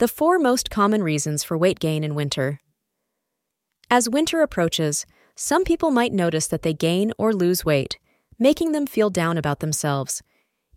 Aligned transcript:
The 0.00 0.08
four 0.08 0.38
most 0.38 0.70
common 0.70 1.02
reasons 1.02 1.44
for 1.44 1.58
weight 1.58 1.78
gain 1.78 2.04
in 2.04 2.14
winter. 2.14 2.62
As 3.90 4.08
winter 4.08 4.40
approaches, 4.40 5.04
some 5.36 5.62
people 5.62 5.90
might 5.90 6.14
notice 6.14 6.46
that 6.46 6.62
they 6.62 6.72
gain 6.72 7.12
or 7.18 7.34
lose 7.34 7.66
weight, 7.66 7.98
making 8.38 8.72
them 8.72 8.86
feel 8.86 9.10
down 9.10 9.36
about 9.36 9.60
themselves. 9.60 10.22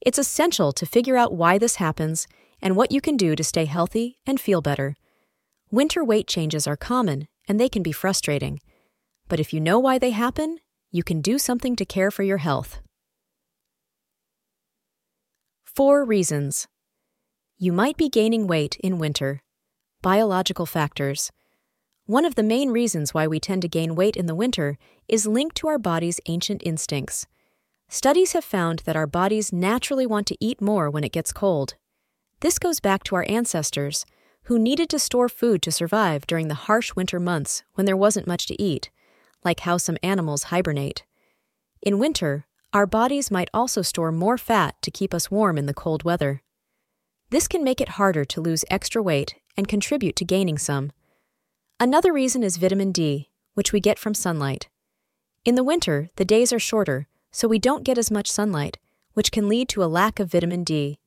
It's 0.02 0.18
essential 0.18 0.74
to 0.74 0.86
figure 0.86 1.16
out 1.16 1.32
why 1.32 1.58
this 1.58 1.78
happens 1.78 2.28
and 2.62 2.76
what 2.76 2.92
you 2.92 3.00
can 3.00 3.16
do 3.16 3.34
to 3.38 3.46
stay 3.46 3.64
healthy 3.64 4.18
and 4.28 4.42
feel 4.42 4.62
better. 4.62 4.94
Winter 5.72 6.04
weight 6.04 6.28
changes 6.28 6.68
are 6.68 6.76
common 6.76 7.30
and 7.48 7.58
they 7.58 7.70
can 7.70 7.82
be 7.82 7.94
frustrating. 7.94 8.60
But 9.30 9.40
if 9.40 9.54
you 9.54 9.62
know 9.62 9.80
why 9.80 10.00
they 10.00 10.12
happen, 10.12 10.58
you 10.92 11.02
can 11.02 11.22
do 11.22 11.40
something 11.40 11.78
to 11.78 11.86
care 11.86 12.12
for 12.12 12.24
your 12.24 12.40
health. 12.40 12.82
Four 15.64 16.04
reasons. 16.04 16.68
You 17.60 17.72
might 17.72 17.98
be 17.98 18.10
gaining 18.10 18.48
weight 18.48 18.78
in 18.78 18.98
winter. 18.98 19.44
Biological 20.02 20.66
factors. 20.66 21.32
One 22.06 22.26
of 22.26 22.36
the 22.36 22.44
main 22.44 22.72
reasons 22.72 23.14
why 23.14 23.28
we 23.28 23.40
tend 23.40 23.62
to 23.62 23.68
gain 23.68 23.96
weight 23.96 24.18
in 24.18 24.26
the 24.26 24.36
winter 24.36 24.78
is 25.08 25.28
linked 25.28 25.56
to 25.58 25.68
our 25.68 25.78
body's 25.78 26.20
ancient 26.26 26.62
instincts. 26.66 27.28
Studies 27.88 28.34
have 28.34 28.44
found 28.44 28.80
that 28.80 28.96
our 28.96 29.08
bodies 29.08 29.54
naturally 29.54 30.06
want 30.06 30.28
to 30.28 30.38
eat 30.40 30.62
more 30.62 30.90
when 30.90 31.04
it 31.04 31.12
gets 31.12 31.32
cold. 31.32 31.76
This 32.42 32.60
goes 32.60 32.80
back 32.80 33.04
to 33.06 33.16
our 33.16 33.26
ancestors, 33.30 34.06
who 34.44 34.60
needed 34.60 34.90
to 34.90 35.00
store 35.00 35.30
food 35.30 35.62
to 35.62 35.72
survive 35.72 36.28
during 36.28 36.50
the 36.50 36.66
harsh 36.68 36.96
winter 36.96 37.20
months 37.20 37.64
when 37.76 37.86
there 37.86 37.96
wasn't 37.96 38.28
much 38.28 38.46
to 38.48 38.62
eat, 38.62 38.90
like 39.46 39.62
how 39.62 39.78
some 39.78 39.98
animals 40.04 40.44
hibernate. 40.44 41.06
In 41.82 42.00
winter, 42.00 42.46
our 42.74 42.86
bodies 42.86 43.32
might 43.32 43.50
also 43.54 43.82
store 43.82 44.12
more 44.12 44.38
fat 44.38 44.76
to 44.82 44.92
keep 44.92 45.14
us 45.14 45.32
warm 45.32 45.58
in 45.58 45.68
the 45.68 45.74
cold 45.74 46.04
weather. 46.04 46.43
This 47.34 47.48
can 47.48 47.64
make 47.64 47.82
it 47.82 47.98
harder 47.98 48.24
to 48.26 48.42
lose 48.42 48.64
extra 48.70 49.02
weight 49.02 49.34
and 49.58 49.68
contribute 49.68 50.16
to 50.18 50.24
gaining 50.24 50.60
some. 50.60 50.92
Another 51.80 52.14
reason 52.14 52.44
is 52.44 52.58
vitamin 52.58 52.92
D, 52.92 53.32
which 53.56 53.74
we 53.74 53.80
get 53.80 53.98
from 53.98 54.14
sunlight. 54.14 54.70
In 55.44 55.56
the 55.56 55.64
winter, 55.64 56.12
the 56.18 56.26
days 56.26 56.54
are 56.54 56.60
shorter, 56.60 57.08
so 57.32 57.48
we 57.48 57.58
don't 57.58 57.84
get 57.84 57.98
as 57.98 58.12
much 58.12 58.30
sunlight, 58.30 58.78
which 59.14 59.32
can 59.32 59.50
lead 59.50 59.68
to 59.70 59.84
a 59.84 59.90
lack 59.90 60.20
of 60.20 60.32
vitamin 60.32 60.64
D. 60.64 61.00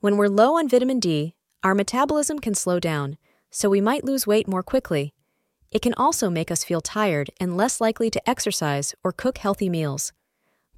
When 0.00 0.16
we're 0.16 0.28
low 0.28 0.56
on 0.56 0.66
vitamin 0.66 0.98
D, 0.98 1.34
our 1.62 1.74
metabolism 1.74 2.38
can 2.38 2.54
slow 2.54 2.80
down, 2.80 3.18
so 3.50 3.68
we 3.68 3.82
might 3.82 4.02
lose 4.02 4.26
weight 4.26 4.48
more 4.48 4.62
quickly. 4.62 5.12
It 5.70 5.82
can 5.82 5.92
also 5.98 6.30
make 6.30 6.50
us 6.50 6.64
feel 6.64 6.80
tired 6.80 7.28
and 7.38 7.54
less 7.54 7.82
likely 7.82 8.08
to 8.12 8.30
exercise 8.30 8.94
or 9.04 9.12
cook 9.12 9.36
healthy 9.36 9.68
meals. 9.68 10.10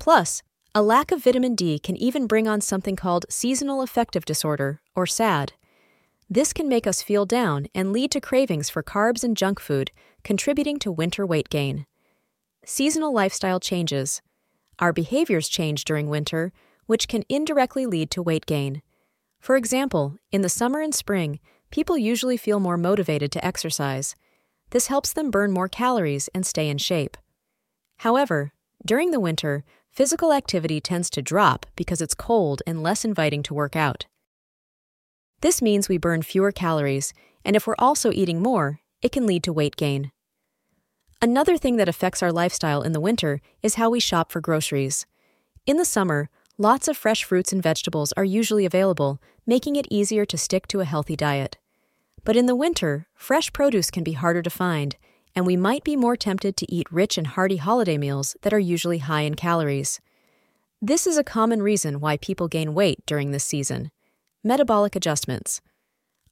Plus, 0.00 0.42
a 0.76 0.82
lack 0.82 1.10
of 1.10 1.24
vitamin 1.24 1.54
D 1.54 1.78
can 1.78 1.96
even 1.96 2.26
bring 2.26 2.46
on 2.46 2.60
something 2.60 2.96
called 2.96 3.24
seasonal 3.30 3.80
affective 3.80 4.26
disorder, 4.26 4.82
or 4.94 5.06
SAD. 5.06 5.54
This 6.28 6.52
can 6.52 6.68
make 6.68 6.86
us 6.86 7.00
feel 7.00 7.24
down 7.24 7.68
and 7.74 7.94
lead 7.94 8.10
to 8.10 8.20
cravings 8.20 8.68
for 8.68 8.82
carbs 8.82 9.24
and 9.24 9.34
junk 9.34 9.58
food, 9.58 9.90
contributing 10.22 10.78
to 10.80 10.92
winter 10.92 11.24
weight 11.24 11.48
gain. 11.48 11.86
Seasonal 12.66 13.14
lifestyle 13.14 13.58
changes. 13.58 14.20
Our 14.78 14.92
behaviors 14.92 15.48
change 15.48 15.86
during 15.86 16.10
winter, 16.10 16.52
which 16.84 17.08
can 17.08 17.24
indirectly 17.30 17.86
lead 17.86 18.10
to 18.10 18.22
weight 18.22 18.44
gain. 18.44 18.82
For 19.40 19.56
example, 19.56 20.18
in 20.30 20.42
the 20.42 20.50
summer 20.50 20.82
and 20.82 20.94
spring, 20.94 21.40
people 21.70 21.96
usually 21.96 22.36
feel 22.36 22.60
more 22.60 22.76
motivated 22.76 23.32
to 23.32 23.42
exercise. 23.42 24.14
This 24.72 24.88
helps 24.88 25.14
them 25.14 25.30
burn 25.30 25.52
more 25.52 25.68
calories 25.68 26.28
and 26.34 26.44
stay 26.44 26.68
in 26.68 26.76
shape. 26.76 27.16
However, 28.00 28.52
during 28.84 29.10
the 29.10 29.20
winter, 29.20 29.64
physical 29.96 30.30
activity 30.30 30.78
tends 30.78 31.08
to 31.08 31.22
drop 31.22 31.64
because 31.74 32.02
it's 32.02 32.14
cold 32.14 32.60
and 32.66 32.82
less 32.82 33.02
inviting 33.02 33.42
to 33.42 33.54
work 33.54 33.74
out. 33.74 34.04
This 35.40 35.62
means 35.62 35.88
we 35.88 35.96
burn 35.96 36.20
fewer 36.20 36.52
calories, 36.52 37.14
and 37.46 37.56
if 37.56 37.66
we're 37.66 37.76
also 37.78 38.12
eating 38.12 38.42
more, 38.42 38.80
it 39.00 39.10
can 39.10 39.26
lead 39.26 39.42
to 39.44 39.54
weight 39.54 39.74
gain. 39.74 40.12
Another 41.22 41.56
thing 41.56 41.76
that 41.76 41.88
affects 41.88 42.22
our 42.22 42.30
lifestyle 42.30 42.82
in 42.82 42.92
the 42.92 43.00
winter 43.00 43.40
is 43.62 43.76
how 43.76 43.88
we 43.88 43.98
shop 43.98 44.30
for 44.30 44.42
groceries. 44.42 45.06
In 45.64 45.78
the 45.78 45.84
summer, 45.86 46.28
lots 46.58 46.88
of 46.88 46.96
fresh 46.98 47.24
fruits 47.24 47.50
and 47.50 47.62
vegetables 47.62 48.12
are 48.18 48.24
usually 48.24 48.66
available, 48.66 49.18
making 49.46 49.76
it 49.76 49.88
easier 49.90 50.26
to 50.26 50.36
stick 50.36 50.66
to 50.68 50.80
a 50.80 50.84
healthy 50.84 51.16
diet. 51.16 51.56
But 52.22 52.36
in 52.36 52.44
the 52.44 52.54
winter, 52.54 53.06
fresh 53.14 53.50
produce 53.50 53.90
can 53.90 54.04
be 54.04 54.12
harder 54.12 54.42
to 54.42 54.50
find, 54.50 54.94
and 55.36 55.46
we 55.46 55.56
might 55.56 55.84
be 55.84 55.94
more 55.94 56.16
tempted 56.16 56.56
to 56.56 56.72
eat 56.72 56.90
rich 56.90 57.18
and 57.18 57.26
hearty 57.26 57.58
holiday 57.58 57.98
meals 57.98 58.36
that 58.40 58.54
are 58.54 58.58
usually 58.58 58.98
high 58.98 59.20
in 59.20 59.34
calories. 59.34 60.00
This 60.80 61.06
is 61.06 61.18
a 61.18 61.24
common 61.24 61.62
reason 61.62 62.00
why 62.00 62.16
people 62.16 62.48
gain 62.48 62.72
weight 62.72 63.04
during 63.04 63.30
this 63.30 63.44
season. 63.44 63.90
Metabolic 64.42 64.96
adjustments. 64.96 65.60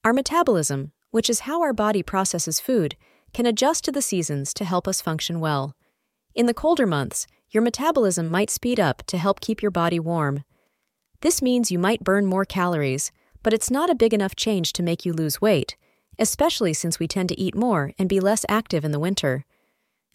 Our 0.04 0.14
metabolism, 0.14 0.92
which 1.10 1.28
is 1.28 1.40
how 1.40 1.60
our 1.60 1.74
body 1.74 2.02
processes 2.02 2.60
food, 2.60 2.96
can 3.34 3.44
adjust 3.44 3.84
to 3.84 3.92
the 3.92 4.02
seasons 4.02 4.54
to 4.54 4.64
help 4.64 4.88
us 4.88 5.02
function 5.02 5.38
well. 5.38 5.76
In 6.34 6.46
the 6.46 6.54
colder 6.54 6.86
months, 6.86 7.26
your 7.50 7.62
metabolism 7.62 8.30
might 8.30 8.50
speed 8.50 8.80
up 8.80 9.02
to 9.06 9.18
help 9.18 9.40
keep 9.40 9.60
your 9.60 9.70
body 9.70 10.00
warm. 10.00 10.44
This 11.20 11.42
means 11.42 11.70
you 11.70 11.78
might 11.78 12.04
burn 12.04 12.26
more 12.26 12.44
calories, 12.44 13.12
but 13.42 13.52
it's 13.52 13.70
not 13.70 13.90
a 13.90 13.94
big 13.94 14.14
enough 14.14 14.34
change 14.34 14.72
to 14.74 14.82
make 14.82 15.04
you 15.04 15.12
lose 15.12 15.40
weight, 15.40 15.76
especially 16.18 16.72
since 16.72 16.98
we 16.98 17.08
tend 17.08 17.28
to 17.28 17.40
eat 17.40 17.54
more 17.54 17.92
and 17.98 18.08
be 18.08 18.20
less 18.20 18.44
active 18.48 18.84
in 18.84 18.92
the 18.92 18.98
winter. 18.98 19.44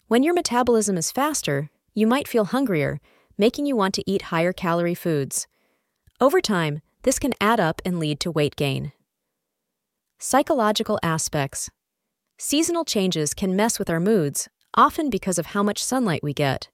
When 0.08 0.22
your 0.22 0.34
metabolism 0.34 0.96
is 0.96 1.12
faster, 1.12 1.70
you 1.94 2.06
might 2.06 2.28
feel 2.28 2.46
hungrier, 2.46 3.00
making 3.36 3.66
you 3.66 3.76
want 3.76 3.94
to 3.94 4.10
eat 4.10 4.22
higher 4.22 4.52
calorie 4.52 4.94
foods. 4.94 5.46
Over 6.20 6.40
time, 6.40 6.80
this 7.02 7.18
can 7.18 7.34
add 7.40 7.60
up 7.60 7.80
and 7.84 7.98
lead 7.98 8.20
to 8.20 8.30
weight 8.30 8.56
gain. 8.56 8.92
Psychological 10.18 10.98
aspects 11.02 11.70
Seasonal 12.38 12.84
changes 12.84 13.34
can 13.34 13.56
mess 13.56 13.78
with 13.78 13.90
our 13.90 14.00
moods, 14.00 14.48
often 14.74 15.10
because 15.10 15.38
of 15.38 15.46
how 15.46 15.62
much 15.62 15.82
sunlight 15.82 16.22
we 16.22 16.32
get. 16.32 16.70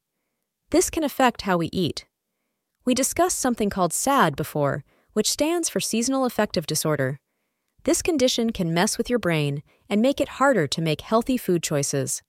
This 0.70 0.90
can 0.90 1.04
affect 1.04 1.42
how 1.42 1.56
we 1.56 1.68
eat. 1.72 2.06
We 2.84 2.94
discussed 2.94 3.38
something 3.38 3.70
called 3.70 3.92
SAD 3.92 4.36
before, 4.36 4.84
which 5.12 5.30
stands 5.30 5.68
for 5.68 5.80
Seasonal 5.80 6.24
Affective 6.24 6.66
Disorder. 6.66 7.20
This 7.86 8.02
condition 8.02 8.50
can 8.50 8.74
mess 8.74 8.98
with 8.98 9.08
your 9.08 9.20
brain 9.20 9.62
and 9.88 10.02
make 10.02 10.20
it 10.20 10.40
harder 10.40 10.66
to 10.66 10.82
make 10.82 11.02
healthy 11.02 11.36
food 11.36 11.62
choices. 11.62 12.20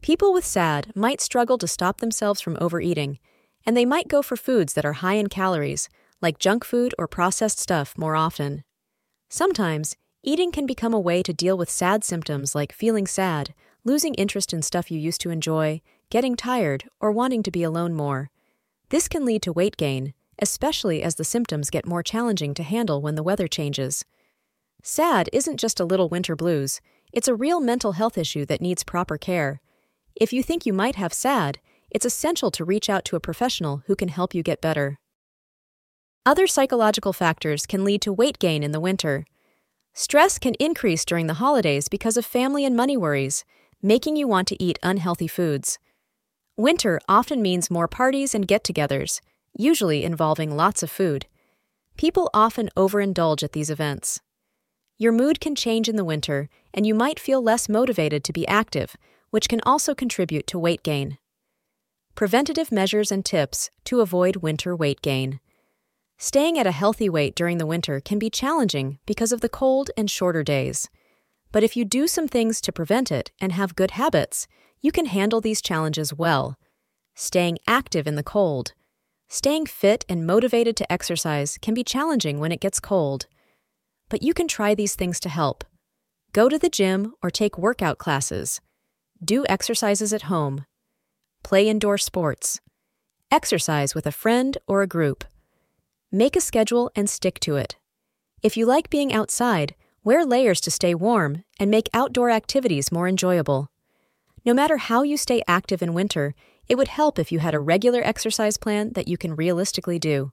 People 0.00 0.32
with 0.32 0.46
SAD 0.46 0.92
might 0.96 1.20
struggle 1.20 1.58
to 1.58 1.68
stop 1.68 1.98
themselves 1.98 2.40
from 2.40 2.56
overeating, 2.58 3.18
and 3.66 3.76
they 3.76 3.84
might 3.84 4.08
go 4.08 4.22
for 4.22 4.36
foods 4.36 4.72
that 4.72 4.86
are 4.86 4.94
high 4.94 5.16
in 5.16 5.28
calories, 5.28 5.90
like 6.22 6.38
junk 6.38 6.64
food 6.64 6.94
or 6.98 7.06
processed 7.06 7.58
stuff, 7.58 7.92
more 7.98 8.16
often. 8.16 8.64
Sometimes, 9.28 9.96
eating 10.22 10.50
can 10.50 10.64
become 10.64 10.94
a 10.94 10.98
way 10.98 11.22
to 11.24 11.34
deal 11.34 11.58
with 11.58 11.68
sad 11.68 12.02
symptoms 12.02 12.54
like 12.54 12.72
feeling 12.72 13.06
sad, 13.06 13.52
losing 13.84 14.14
interest 14.14 14.50
in 14.50 14.62
stuff 14.62 14.90
you 14.90 14.98
used 14.98 15.20
to 15.20 15.28
enjoy, 15.28 15.82
getting 16.08 16.36
tired, 16.36 16.84
or 17.00 17.12
wanting 17.12 17.42
to 17.42 17.50
be 17.50 17.62
alone 17.62 17.92
more. 17.92 18.30
This 18.88 19.08
can 19.08 19.26
lead 19.26 19.42
to 19.42 19.52
weight 19.52 19.76
gain, 19.76 20.14
especially 20.38 21.02
as 21.02 21.16
the 21.16 21.24
symptoms 21.24 21.68
get 21.68 21.84
more 21.84 22.02
challenging 22.02 22.54
to 22.54 22.62
handle 22.62 23.02
when 23.02 23.14
the 23.14 23.22
weather 23.22 23.46
changes. 23.46 24.06
SAD 24.82 25.28
isn't 25.32 25.58
just 25.58 25.80
a 25.80 25.84
little 25.84 26.08
winter 26.08 26.34
blues, 26.34 26.80
it's 27.12 27.28
a 27.28 27.34
real 27.34 27.60
mental 27.60 27.92
health 27.92 28.16
issue 28.16 28.46
that 28.46 28.60
needs 28.60 28.84
proper 28.84 29.18
care. 29.18 29.60
If 30.14 30.32
you 30.32 30.42
think 30.42 30.64
you 30.64 30.72
might 30.72 30.96
have 30.96 31.12
SAD, 31.12 31.58
it's 31.90 32.06
essential 32.06 32.50
to 32.52 32.64
reach 32.64 32.88
out 32.88 33.04
to 33.06 33.16
a 33.16 33.20
professional 33.20 33.82
who 33.86 33.96
can 33.96 34.08
help 34.08 34.34
you 34.34 34.42
get 34.42 34.60
better. 34.60 34.98
Other 36.24 36.46
psychological 36.46 37.12
factors 37.12 37.66
can 37.66 37.84
lead 37.84 38.02
to 38.02 38.12
weight 38.12 38.38
gain 38.38 38.62
in 38.62 38.72
the 38.72 38.80
winter. 38.80 39.24
Stress 39.92 40.38
can 40.38 40.54
increase 40.54 41.04
during 41.04 41.26
the 41.26 41.34
holidays 41.34 41.88
because 41.88 42.16
of 42.16 42.24
family 42.24 42.64
and 42.64 42.76
money 42.76 42.96
worries, 42.96 43.44
making 43.82 44.16
you 44.16 44.28
want 44.28 44.46
to 44.48 44.62
eat 44.62 44.78
unhealthy 44.82 45.26
foods. 45.26 45.78
Winter 46.56 47.00
often 47.08 47.42
means 47.42 47.70
more 47.70 47.88
parties 47.88 48.34
and 48.34 48.46
get 48.46 48.62
togethers, 48.62 49.20
usually 49.56 50.04
involving 50.04 50.54
lots 50.56 50.82
of 50.82 50.90
food. 50.90 51.26
People 51.96 52.30
often 52.32 52.68
overindulge 52.76 53.42
at 53.42 53.52
these 53.52 53.70
events. 53.70 54.20
Your 55.00 55.12
mood 55.12 55.40
can 55.40 55.54
change 55.54 55.88
in 55.88 55.96
the 55.96 56.04
winter, 56.04 56.50
and 56.74 56.86
you 56.86 56.94
might 56.94 57.18
feel 57.18 57.40
less 57.40 57.70
motivated 57.70 58.22
to 58.22 58.34
be 58.34 58.46
active, 58.46 58.96
which 59.30 59.48
can 59.48 59.62
also 59.64 59.94
contribute 59.94 60.46
to 60.48 60.58
weight 60.58 60.82
gain. 60.82 61.16
Preventative 62.14 62.70
measures 62.70 63.10
and 63.10 63.24
tips 63.24 63.70
to 63.84 64.02
avoid 64.02 64.36
winter 64.36 64.76
weight 64.76 65.00
gain. 65.00 65.40
Staying 66.18 66.58
at 66.58 66.66
a 66.66 66.70
healthy 66.70 67.08
weight 67.08 67.34
during 67.34 67.56
the 67.56 67.64
winter 67.64 67.98
can 67.98 68.18
be 68.18 68.28
challenging 68.28 68.98
because 69.06 69.32
of 69.32 69.40
the 69.40 69.48
cold 69.48 69.90
and 69.96 70.10
shorter 70.10 70.42
days. 70.42 70.90
But 71.50 71.64
if 71.64 71.78
you 71.78 71.86
do 71.86 72.06
some 72.06 72.28
things 72.28 72.60
to 72.60 72.70
prevent 72.70 73.10
it 73.10 73.32
and 73.40 73.52
have 73.52 73.74
good 73.76 73.92
habits, 73.92 74.46
you 74.82 74.92
can 74.92 75.06
handle 75.06 75.40
these 75.40 75.62
challenges 75.62 76.12
well. 76.12 76.58
Staying 77.14 77.56
active 77.66 78.06
in 78.06 78.16
the 78.16 78.22
cold. 78.22 78.74
Staying 79.30 79.64
fit 79.64 80.04
and 80.10 80.26
motivated 80.26 80.76
to 80.76 80.92
exercise 80.92 81.56
can 81.56 81.72
be 81.72 81.84
challenging 81.84 82.38
when 82.38 82.52
it 82.52 82.60
gets 82.60 82.80
cold 82.80 83.26
but 84.10 84.22
you 84.22 84.34
can 84.34 84.46
try 84.46 84.74
these 84.74 84.94
things 84.94 85.18
to 85.20 85.30
help. 85.30 85.64
Go 86.32 86.50
to 86.50 86.58
the 86.58 86.68
gym 86.68 87.14
or 87.22 87.30
take 87.30 87.56
workout 87.56 87.96
classes. 87.96 88.60
Do 89.24 89.46
exercises 89.48 90.12
at 90.12 90.22
home. 90.22 90.66
Play 91.42 91.68
indoor 91.68 91.96
sports. 91.96 92.60
Exercise 93.30 93.94
with 93.94 94.06
a 94.06 94.12
friend 94.12 94.58
or 94.66 94.82
a 94.82 94.86
group. 94.86 95.24
Make 96.12 96.36
a 96.36 96.40
schedule 96.42 96.90
and 96.94 97.08
stick 97.08 97.40
to 97.40 97.56
it. 97.56 97.76
If 98.42 98.58
you 98.58 98.66
like 98.66 98.90
being 98.90 99.10
outside, 99.10 99.74
Wear 100.02 100.24
layers 100.24 100.62
to 100.62 100.70
stay 100.70 100.94
warm 100.94 101.44
and 101.58 101.70
make 101.70 101.90
outdoor 101.92 102.30
activities 102.30 102.90
more 102.90 103.06
enjoyable. 103.06 103.70
No 104.46 104.54
matter 104.54 104.78
how 104.78 105.02
you 105.02 105.18
stay 105.18 105.42
active 105.46 105.82
in 105.82 105.92
winter, 105.92 106.34
it 106.68 106.76
would 106.76 106.88
help 106.88 107.18
if 107.18 107.30
you 107.30 107.40
had 107.40 107.54
a 107.54 107.60
regular 107.60 108.00
exercise 108.02 108.56
plan 108.56 108.92
that 108.94 109.08
you 109.08 109.18
can 109.18 109.36
realistically 109.36 109.98
do. 109.98 110.32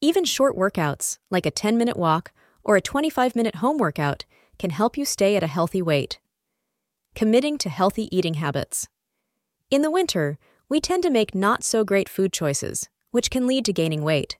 Even 0.00 0.24
short 0.24 0.56
workouts, 0.56 1.18
like 1.30 1.46
a 1.46 1.52
10 1.52 1.78
minute 1.78 1.96
walk 1.96 2.32
or 2.64 2.76
a 2.76 2.80
25 2.80 3.34
minute 3.36 3.56
home 3.56 3.78
workout, 3.78 4.24
can 4.58 4.70
help 4.70 4.96
you 4.96 5.04
stay 5.04 5.36
at 5.36 5.42
a 5.42 5.48
healthy 5.48 5.82
weight. 5.82 6.20
Committing 7.14 7.58
to 7.58 7.68
healthy 7.68 8.14
eating 8.16 8.34
habits. 8.34 8.88
In 9.70 9.82
the 9.82 9.90
winter, 9.90 10.38
we 10.68 10.80
tend 10.80 11.02
to 11.02 11.10
make 11.10 11.34
not 11.34 11.64
so 11.64 11.84
great 11.84 12.08
food 12.08 12.32
choices, 12.32 12.88
which 13.10 13.30
can 13.30 13.46
lead 13.46 13.64
to 13.66 13.72
gaining 13.72 14.02
weight. 14.02 14.38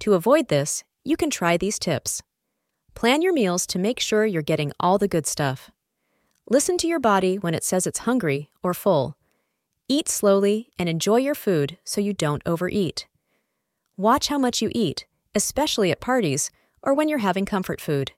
To 0.00 0.14
avoid 0.14 0.48
this, 0.48 0.84
you 1.04 1.16
can 1.16 1.30
try 1.30 1.56
these 1.56 1.78
tips. 1.78 2.22
Plan 2.94 3.22
your 3.22 3.32
meals 3.32 3.66
to 3.68 3.78
make 3.78 4.00
sure 4.00 4.24
you're 4.24 4.42
getting 4.42 4.72
all 4.80 4.98
the 4.98 5.08
good 5.08 5.26
stuff. 5.26 5.70
Listen 6.48 6.78
to 6.78 6.86
your 6.86 7.00
body 7.00 7.36
when 7.36 7.54
it 7.54 7.64
says 7.64 7.86
it's 7.86 8.00
hungry 8.00 8.50
or 8.62 8.72
full. 8.72 9.16
Eat 9.88 10.08
slowly 10.08 10.70
and 10.78 10.88
enjoy 10.88 11.16
your 11.16 11.34
food 11.34 11.78
so 11.84 12.00
you 12.00 12.12
don't 12.12 12.42
overeat. 12.46 13.06
Watch 13.96 14.28
how 14.28 14.38
much 14.38 14.62
you 14.62 14.70
eat, 14.74 15.06
especially 15.34 15.90
at 15.90 16.00
parties 16.00 16.50
or 16.86 16.94
when 16.94 17.08
you're 17.08 17.18
having 17.18 17.44
comfort 17.44 17.80
food. 17.80 18.12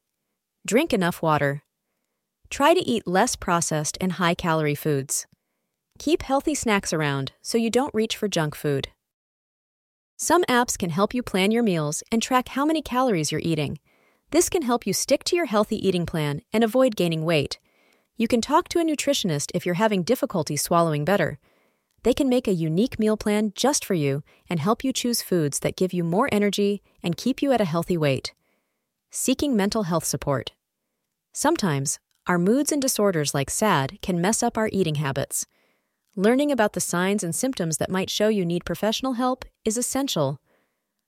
Drink 0.66 0.92
enough 0.92 1.22
water. 1.22 1.62
Try 2.50 2.74
to 2.74 2.80
eat 2.80 3.06
less 3.06 3.34
processed 3.34 3.96
and 4.00 4.12
high 4.12 4.34
calorie 4.34 4.74
foods. 4.74 5.26
Keep 5.98 6.22
healthy 6.22 6.54
snacks 6.54 6.92
around 6.92 7.32
so 7.42 7.58
you 7.58 7.70
don't 7.70 7.94
reach 7.94 8.16
for 8.16 8.28
junk 8.28 8.54
food. 8.54 8.88
Some 10.16 10.44
apps 10.44 10.76
can 10.78 10.90
help 10.90 11.14
you 11.14 11.22
plan 11.22 11.50
your 11.50 11.62
meals 11.62 12.02
and 12.12 12.22
track 12.22 12.48
how 12.48 12.64
many 12.64 12.82
calories 12.82 13.32
you're 13.32 13.40
eating. 13.42 13.78
This 14.30 14.48
can 14.48 14.62
help 14.62 14.86
you 14.86 14.92
stick 14.92 15.24
to 15.24 15.36
your 15.36 15.46
healthy 15.46 15.76
eating 15.86 16.04
plan 16.04 16.42
and 16.52 16.62
avoid 16.62 16.96
gaining 16.96 17.24
weight. 17.24 17.58
You 18.16 18.28
can 18.28 18.40
talk 18.40 18.68
to 18.68 18.80
a 18.80 18.84
nutritionist 18.84 19.50
if 19.54 19.64
you're 19.64 19.76
having 19.76 20.02
difficulty 20.02 20.56
swallowing 20.56 21.04
better. 21.04 21.38
They 22.02 22.12
can 22.12 22.28
make 22.28 22.46
a 22.46 22.52
unique 22.52 22.98
meal 22.98 23.16
plan 23.16 23.52
just 23.54 23.84
for 23.84 23.94
you 23.94 24.22
and 24.50 24.60
help 24.60 24.84
you 24.84 24.92
choose 24.92 25.22
foods 25.22 25.60
that 25.60 25.76
give 25.76 25.92
you 25.92 26.04
more 26.04 26.28
energy 26.30 26.82
and 27.02 27.16
keep 27.16 27.40
you 27.40 27.52
at 27.52 27.60
a 27.60 27.64
healthy 27.64 27.96
weight. 27.96 28.34
Seeking 29.10 29.56
mental 29.56 29.84
health 29.84 30.04
support. 30.04 30.52
Sometimes, 31.32 31.98
our 32.26 32.38
moods 32.38 32.70
and 32.70 32.82
disorders 32.82 33.32
like 33.32 33.48
SAD 33.48 33.98
can 34.02 34.20
mess 34.20 34.42
up 34.42 34.58
our 34.58 34.68
eating 34.70 34.96
habits. 34.96 35.46
Learning 36.14 36.52
about 36.52 36.74
the 36.74 36.80
signs 36.80 37.24
and 37.24 37.34
symptoms 37.34 37.78
that 37.78 37.90
might 37.90 38.10
show 38.10 38.28
you 38.28 38.44
need 38.44 38.66
professional 38.66 39.14
help 39.14 39.46
is 39.64 39.78
essential. 39.78 40.40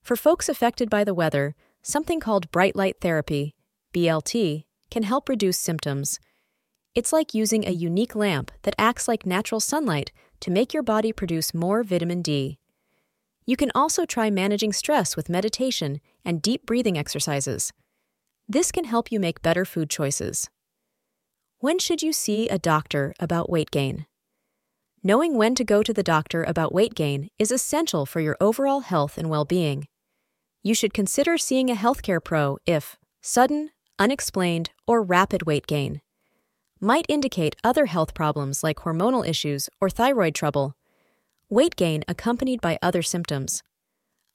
For 0.02 0.16
folks 0.16 0.48
affected 0.48 0.88
by 0.88 1.04
the 1.04 1.12
weather, 1.12 1.54
something 1.82 2.20
called 2.20 2.50
bright 2.50 2.74
light 2.74 2.96
therapy, 3.02 3.54
BLT, 3.92 4.64
can 4.90 5.02
help 5.02 5.28
reduce 5.28 5.58
symptoms. 5.58 6.18
It's 6.94 7.12
like 7.12 7.34
using 7.34 7.66
a 7.66 7.70
unique 7.70 8.16
lamp 8.16 8.50
that 8.62 8.74
acts 8.78 9.08
like 9.08 9.26
natural 9.26 9.60
sunlight 9.60 10.10
to 10.40 10.50
make 10.50 10.72
your 10.72 10.82
body 10.82 11.12
produce 11.12 11.52
more 11.52 11.82
vitamin 11.82 12.22
D. 12.22 12.58
You 13.44 13.56
can 13.56 13.70
also 13.74 14.06
try 14.06 14.30
managing 14.30 14.72
stress 14.72 15.16
with 15.16 15.28
meditation 15.28 16.00
and 16.24 16.40
deep 16.40 16.64
breathing 16.64 16.96
exercises. 16.96 17.72
This 18.50 18.72
can 18.72 18.82
help 18.82 19.12
you 19.12 19.20
make 19.20 19.42
better 19.42 19.64
food 19.64 19.88
choices. 19.88 20.50
When 21.60 21.78
should 21.78 22.02
you 22.02 22.12
see 22.12 22.48
a 22.48 22.58
doctor 22.58 23.14
about 23.20 23.48
weight 23.48 23.70
gain? 23.70 24.06
Knowing 25.04 25.36
when 25.36 25.54
to 25.54 25.62
go 25.62 25.84
to 25.84 25.92
the 25.92 26.02
doctor 26.02 26.42
about 26.42 26.74
weight 26.74 26.96
gain 26.96 27.28
is 27.38 27.52
essential 27.52 28.04
for 28.06 28.18
your 28.18 28.36
overall 28.40 28.80
health 28.80 29.16
and 29.16 29.30
well 29.30 29.44
being. 29.44 29.86
You 30.64 30.74
should 30.74 30.92
consider 30.92 31.38
seeing 31.38 31.70
a 31.70 31.76
healthcare 31.76 32.18
pro 32.22 32.58
if 32.66 32.98
sudden, 33.22 33.70
unexplained, 34.00 34.70
or 34.84 35.00
rapid 35.00 35.46
weight 35.46 35.68
gain 35.68 36.00
might 36.80 37.06
indicate 37.08 37.54
other 37.62 37.86
health 37.86 38.14
problems 38.14 38.64
like 38.64 38.78
hormonal 38.78 39.24
issues 39.24 39.68
or 39.80 39.88
thyroid 39.88 40.34
trouble. 40.34 40.74
Weight 41.48 41.76
gain 41.76 42.02
accompanied 42.08 42.60
by 42.60 42.80
other 42.82 43.02
symptoms. 43.02 43.62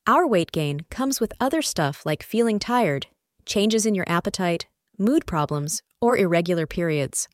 Our 0.07 0.25
weight 0.25 0.53
gain 0.53 0.85
comes 0.89 1.19
with 1.19 1.33
other 1.41 1.61
stuff 1.61 2.05
like 2.05 2.23
feeling 2.23 2.59
tired, 2.59 3.07
changes 3.45 3.85
in 3.85 3.95
your 3.95 4.05
appetite, 4.07 4.67
mood 4.97 5.25
problems, 5.25 5.83
or 6.01 6.17
irregular 6.17 6.65
periods. 6.65 7.27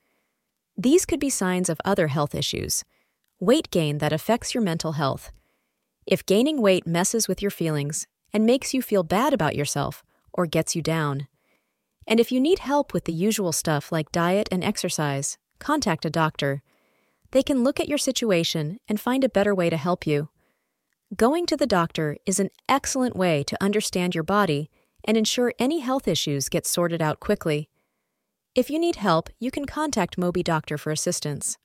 These 0.78 1.06
could 1.06 1.20
be 1.20 1.30
signs 1.30 1.70
of 1.70 1.82
other 1.86 2.08
health 2.08 2.34
issues. 2.34 2.84
Weight 3.40 3.70
gain 3.72 4.00
that 4.00 4.14
affects 4.14 4.54
your 4.54 4.64
mental 4.64 4.94
health. 4.94 5.32
If 6.06 6.26
gaining 6.26 6.62
weight 6.62 6.88
messes 6.88 7.28
with 7.28 7.42
your 7.42 7.52
feelings 7.52 8.08
and 8.34 8.46
makes 8.46 8.74
you 8.74 8.82
feel 8.82 9.04
bad 9.04 9.34
about 9.34 9.56
yourself 9.56 10.04
or 10.34 10.46
gets 10.46 10.76
you 10.76 10.82
down, 10.82 11.28
and 12.08 12.20
if 12.20 12.32
you 12.32 12.40
need 12.40 12.60
help 12.60 12.94
with 12.94 13.06
the 13.06 13.14
usual 13.14 13.52
stuff 13.52 13.92
like 13.92 14.12
diet 14.12 14.50
and 14.52 14.64
exercise, 14.64 15.38
contact 15.60 16.06
a 16.06 16.10
doctor. 16.10 16.62
They 17.32 17.44
can 17.44 17.64
look 17.64 17.80
at 17.80 17.88
your 17.88 17.98
situation 17.98 18.80
and 18.88 19.00
find 19.00 19.24
a 19.24 19.30
better 19.30 19.56
way 19.56 19.70
to 19.70 19.78
help 19.78 20.06
you. 20.06 20.30
Going 21.16 21.46
to 21.46 21.58
the 21.58 21.68
doctor 21.68 22.18
is 22.26 22.40
an 22.40 22.50
excellent 22.68 23.16
way 23.16 23.44
to 23.44 23.64
understand 23.64 24.16
your 24.16 24.24
body 24.24 24.70
and 25.06 25.18
ensure 25.18 25.54
any 25.60 25.80
health 25.80 26.08
issues 26.08 26.50
get 26.50 26.66
sorted 26.66 27.02
out 27.02 27.20
quickly. 27.20 27.70
If 28.54 28.70
you 28.70 28.80
need 28.80 28.98
help, 28.98 29.30
you 29.40 29.52
can 29.52 29.66
contact 29.66 30.18
MobiDoctor 30.18 30.80
for 30.80 30.92
assistance. 30.92 31.58